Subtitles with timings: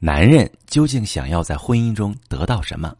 [0.00, 2.96] 男人究竟想要在婚姻中得到什么？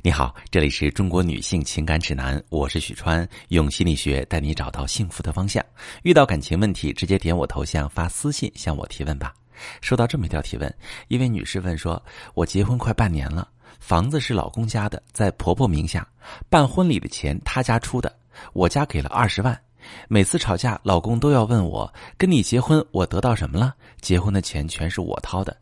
[0.00, 5.62] 你好，这里是中国女性情感指南，我是许川，用心理学带你找到幸福的方向。
[6.04, 9.34] 遇到感情问题，直接点我头像发私信向我提问吧。
[9.82, 10.74] 收到这么一条提问，
[11.08, 12.02] 一位女士问说
[12.32, 13.46] ：“我结婚快半年了，
[13.78, 16.08] 房子是老公家的，在婆婆名下，
[16.48, 18.10] 办婚礼的钱他家出的，
[18.54, 19.60] 我家给了二十万。
[20.08, 23.74] 每次吵架，老公都要问我：跟你结婚，我得到什么了？
[24.00, 25.54] 结婚的钱全是我掏的。”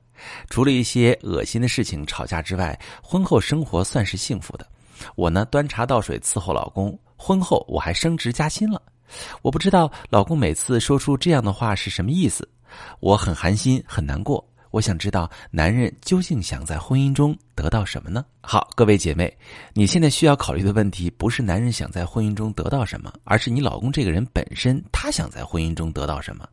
[0.48, 4.66] 除了一些恶心的事情吵架之外，婚后生活算是幸福的。
[5.14, 6.98] 我呢，端茶倒水伺候老公。
[7.16, 8.80] 婚后我还升职加薪了。
[9.40, 12.48] 我不知道老公每次说出这样的话是什么意思，
[13.00, 14.46] 我很寒心，很难过。
[14.72, 18.24] 我想知道男人究竟想在婚姻中得到什么呢？
[18.42, 19.34] 好，各位姐妹，
[19.72, 26.46] 你现在需要考虑的问题不是男人想在婚姻中得到什么，而是你老公这个人本身，他想在婚姻中得到什么。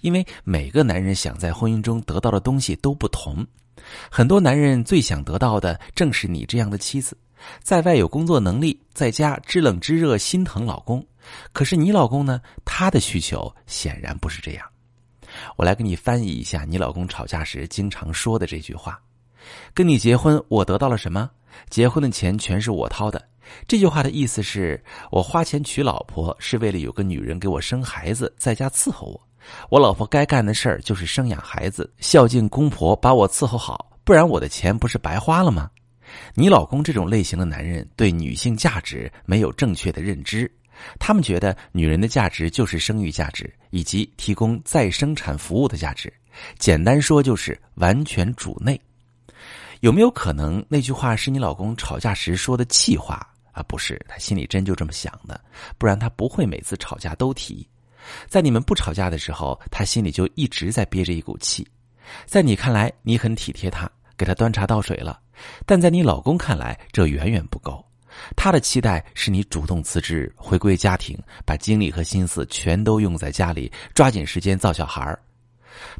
[0.00, 3.46] 因为每个男人想在婚姻中得到的东西都不同，
[4.10, 7.16] 很多男人最想得到的正是你这样的妻子，
[7.62, 11.04] 在外有工作能力，在家知冷知热，心疼老公。
[11.52, 12.40] 可是你老公呢？
[12.64, 14.66] 他的需求显然不是这样。
[15.56, 19.00] 我来给你翻译一下你老公吵架时经常说的这句话
[19.72, 21.30] ：“跟你结婚，我得到了什么？
[21.68, 23.22] 结婚的钱全是我掏的。”
[23.68, 29.29] 这句话的意思是我花钱娶老婆是为了有个女人给我生孩子，在家伺候我。
[29.68, 35.70] 我老婆该干的事儿就是生养孩子，孝敬公婆，把我伺候好，不然我的钱不是白花了吗？
[36.34, 40.50] 你老公这种类型的男人对女性价值没有正确的认知，
[40.98, 46.12] 他们觉得女人的价值就是生育价值以及提供再生产服务的价值，
[46.58, 48.80] 简单说就是完全主内。
[49.80, 53.62] 有没有可能那句话是你老公吵架时说的气话啊？
[53.62, 55.40] 不是，他心里真就这么想的，
[55.78, 57.66] 不然他不会每次吵架都提。
[58.26, 61.66] 在你们不吵架的时候，他心里就一直在憋着一股气。
[62.26, 65.20] 在你看来，你很体贴他，给他端茶倒水了；
[65.64, 67.84] 但在你老公看来，这远远不够。
[68.36, 75.18] 他的期待是你主动辞职，回归家庭，把精力和心思全都用在家里，抓紧时间造小孩儿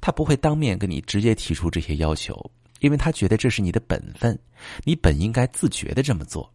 [0.00, 2.34] 他不会当面跟你直接提出这些要求，
[2.80, 4.36] 因为他觉得这是你的本分，
[4.84, 6.52] 你本应该自觉的这么做。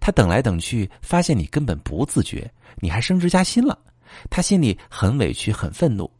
[0.00, 3.76] 他等来等去，发现你根本不自觉，你还升职加薪了。
[4.30, 6.10] 他心里很委屈，很愤怒，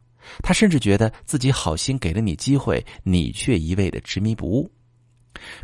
[0.43, 4.71] 他甚至觉得自己好心给了你机会，你却一味的执迷不悟。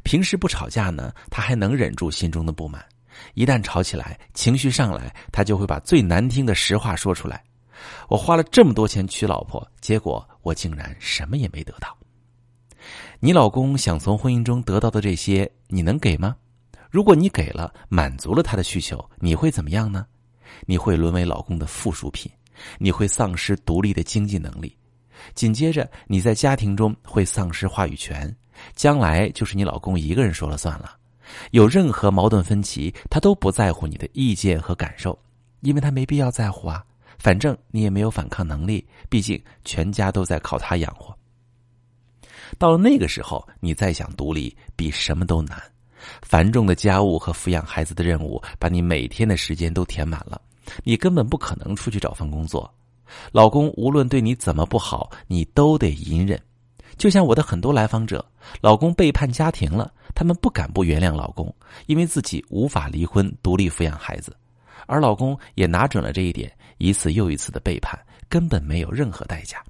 [0.03, 2.81] 平时不吵架呢，他还能忍住心中的不满；
[3.33, 7.43] 一旦吵起来，情绪上来，他就会把最难听的实话说出来。
[8.09, 11.97] 我花了这么多钱娶老婆，结果我竟然什么也没得到。
[13.19, 16.35] 你老公想从婚姻中得到的这些，你能给吗？
[16.89, 20.05] 如果你给了，满足了他的需求，你会怎么样呢？
[20.65, 22.31] 你会沦为老公的附属品，
[22.77, 24.75] 你会丧失独立的经济能力，
[25.33, 28.33] 紧接着你在家庭中会丧失话语权，
[28.75, 30.97] 将来就是你老公一个人说了算了。
[31.51, 35.17] 有任何矛盾分歧，他都不在乎你的意见和感受，
[35.61, 36.83] 因为他没必要在乎啊，
[37.17, 41.17] 反正你也没有反抗能力，毕竟全家都在靠他养活。
[42.57, 45.61] 到了那个时候，你再想独立，比什么都难。
[46.21, 50.41] 繁重的家务和抚养孩子的任务，把你每天的时间都填满了。
[50.83, 52.71] 你根本不可能出去找份工作，
[53.31, 56.39] 老公无论对你怎么不好，你都得隐忍。
[56.97, 58.23] 就像我的很多来访者，
[58.61, 61.53] 老公背叛家庭了，他们不敢不原谅老公，
[61.87, 64.35] 因为自己无法离婚独立抚养孩子，
[64.87, 69.63] 而老公也拿准了这一点，一次又一次的背叛根本没有任何代价。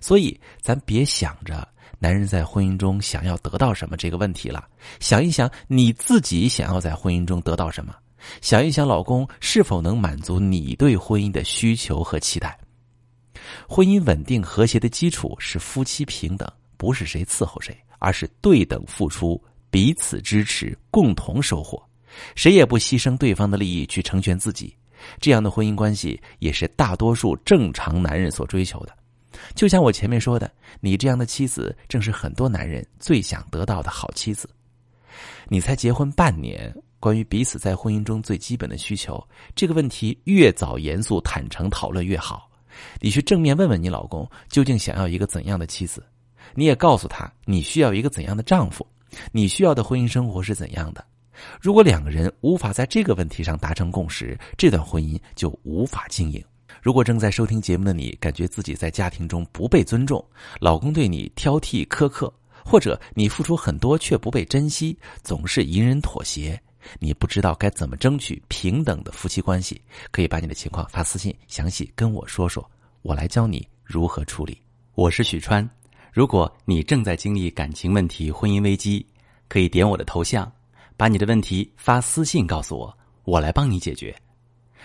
[0.00, 1.66] 所以，咱别想着
[1.98, 4.66] 男人在婚姻中想要得到什么这个问题了，
[5.00, 7.94] 想一想你自己想要在婚姻中得到什么。
[8.40, 12.58] 想一想，老公是否能满足你对婚姻的需求和期待？
[13.68, 19.40] 婚姻稳定和谐的基础是夫妻平等，不是谁伺候谁，而是对等付出，
[19.70, 21.80] 彼此支持，共同收获。
[22.34, 24.74] 谁也不牺牲对方的利益去成全自己。
[25.20, 28.96] 这样的婚姻关系也是大多数正常男人所追求的。
[29.54, 34.48] 就像我前面说的，你这样的妻子正是很多男人最想得到的好妻子。
[35.48, 36.74] 你才结婚半年。
[36.98, 39.22] 关于彼此在婚姻中最基本的需求，
[39.54, 42.50] 这个问题越早严肃坦诚讨论越好。
[43.00, 46.02] 你去正面问问你老公，究竟想要一个怎样的妻子？
[46.54, 48.84] 你也告诉他，你需要一个怎样的丈夫？
[49.30, 51.04] 你需要的婚姻生活是怎样的？
[51.60, 56.42] 如果两个人无法在这个问题上达成共识，这段婚姻就无法经营。
[56.82, 60.24] 如果正在收听节目的你，感觉自己在家庭中不被尊重，
[60.60, 62.32] 老公对你挑剔苛刻，
[62.64, 66.60] 或者你付出很多却不被珍惜，总是隐忍妥协。
[67.00, 69.80] 你不知道该怎么争取平等的夫妻关系，
[70.12, 72.64] 可以把你的情况发私信，详细跟我说说，
[73.02, 74.56] 我来教你如何处理。
[74.94, 75.68] 我是许川。
[76.12, 79.04] 如果你正在经历感情问题、婚姻危机，
[79.48, 80.50] 可以点我的头像，
[80.96, 84.14] 把你的问题发私信告诉我，我来帮你解决。